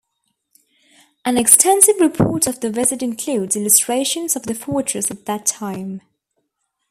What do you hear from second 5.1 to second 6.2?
at that time.